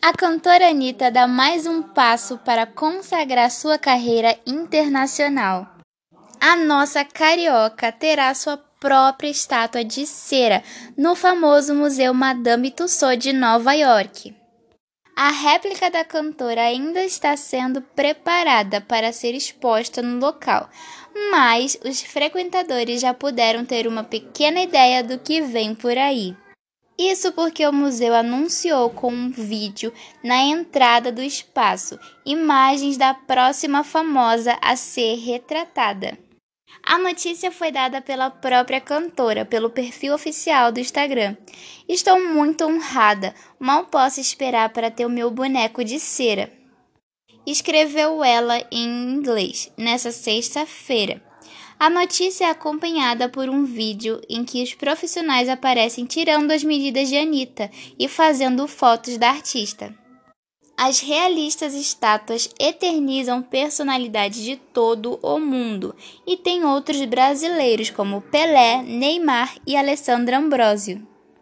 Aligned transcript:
A 0.00 0.12
cantora 0.12 0.68
Anitta 0.68 1.10
dá 1.10 1.26
mais 1.26 1.66
um 1.66 1.82
passo 1.82 2.38
para 2.38 2.64
consagrar 2.64 3.50
sua 3.50 3.76
carreira 3.76 4.38
internacional. 4.46 5.66
A 6.40 6.54
nossa 6.54 7.04
carioca 7.04 7.90
terá 7.90 8.32
sua 8.32 8.56
própria 8.78 9.28
estátua 9.28 9.84
de 9.84 10.06
cera 10.06 10.62
no 10.96 11.16
famoso 11.16 11.74
Museu 11.74 12.14
Madame 12.14 12.70
Tussauds 12.70 13.18
de 13.18 13.32
Nova 13.32 13.72
York. 13.72 14.32
A 15.16 15.30
réplica 15.30 15.90
da 15.90 16.04
cantora 16.04 16.62
ainda 16.62 17.02
está 17.02 17.36
sendo 17.36 17.82
preparada 17.82 18.80
para 18.80 19.12
ser 19.12 19.34
exposta 19.34 20.00
no 20.00 20.20
local, 20.20 20.70
mas 21.32 21.76
os 21.84 22.00
frequentadores 22.00 23.00
já 23.00 23.12
puderam 23.12 23.64
ter 23.64 23.88
uma 23.88 24.04
pequena 24.04 24.60
ideia 24.60 25.02
do 25.02 25.18
que 25.18 25.40
vem 25.40 25.74
por 25.74 25.98
aí. 25.98 26.36
Isso 26.98 27.30
porque 27.30 27.64
o 27.64 27.72
museu 27.72 28.12
anunciou 28.12 28.90
com 28.90 29.12
um 29.12 29.30
vídeo 29.30 29.92
na 30.24 30.42
entrada 30.42 31.12
do 31.12 31.22
espaço 31.22 31.96
imagens 32.26 32.96
da 32.96 33.14
próxima 33.14 33.84
famosa 33.84 34.58
a 34.60 34.74
ser 34.74 35.14
retratada. 35.14 36.18
A 36.82 36.98
notícia 36.98 37.52
foi 37.52 37.70
dada 37.70 38.00
pela 38.00 38.30
própria 38.30 38.80
cantora, 38.80 39.44
pelo 39.44 39.70
perfil 39.70 40.12
oficial 40.12 40.72
do 40.72 40.80
Instagram. 40.80 41.36
Estou 41.88 42.20
muito 42.20 42.64
honrada, 42.64 43.32
mal 43.60 43.84
posso 43.86 44.20
esperar 44.20 44.70
para 44.70 44.90
ter 44.90 45.06
o 45.06 45.10
meu 45.10 45.30
boneco 45.30 45.84
de 45.84 46.00
cera. 46.00 46.52
Escreveu 47.46 48.24
ela 48.24 48.58
em 48.72 49.12
inglês 49.12 49.72
nessa 49.76 50.10
sexta-feira. 50.10 51.27
A 51.80 51.88
notícia 51.88 52.46
é 52.46 52.50
acompanhada 52.50 53.28
por 53.28 53.48
um 53.48 53.64
vídeo 53.64 54.20
em 54.28 54.44
que 54.44 54.62
os 54.62 54.74
profissionais 54.74 55.48
aparecem 55.48 56.04
tirando 56.04 56.50
as 56.50 56.64
medidas 56.64 57.08
de 57.08 57.16
Anitta 57.16 57.70
e 57.96 58.08
fazendo 58.08 58.66
fotos 58.66 59.16
da 59.16 59.30
artista. 59.30 59.94
As 60.76 61.00
realistas 61.00 61.74
estátuas 61.74 62.52
eternizam 62.58 63.42
personalidades 63.42 64.42
de 64.42 64.56
todo 64.56 65.18
o 65.22 65.38
mundo 65.38 65.94
e 66.26 66.36
tem 66.36 66.64
outros 66.64 67.04
brasileiros 67.04 67.90
como 67.90 68.22
Pelé, 68.22 68.82
Neymar 68.82 69.56
e 69.66 69.76
Alessandro 69.76 70.36
Ambrosio. 70.36 71.07